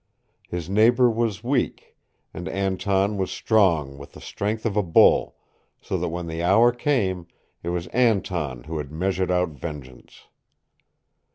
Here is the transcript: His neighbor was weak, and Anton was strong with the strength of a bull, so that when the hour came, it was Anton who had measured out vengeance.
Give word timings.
His 0.49 0.67
neighbor 0.67 1.11
was 1.11 1.43
weak, 1.43 1.95
and 2.33 2.49
Anton 2.49 3.17
was 3.17 3.29
strong 3.29 3.99
with 3.99 4.13
the 4.13 4.19
strength 4.19 4.65
of 4.65 4.75
a 4.75 4.81
bull, 4.81 5.35
so 5.79 5.95
that 5.99 6.09
when 6.09 6.25
the 6.25 6.41
hour 6.41 6.71
came, 6.71 7.27
it 7.61 7.69
was 7.69 7.85
Anton 7.89 8.63
who 8.63 8.79
had 8.79 8.91
measured 8.91 9.29
out 9.29 9.49
vengeance. 9.49 10.23